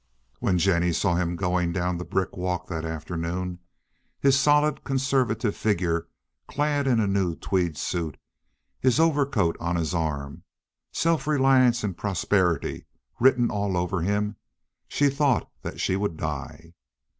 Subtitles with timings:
[0.39, 3.59] When Jennie saw him going down the brick walk that afternoon,
[4.19, 6.07] his solid, conservative figure
[6.47, 8.17] clad in a new tweed suit,
[8.79, 10.41] his overcoat on his arm,
[10.91, 12.87] self reliance and prosperity
[13.19, 14.37] written all over him,
[14.87, 16.73] she thought that she would die.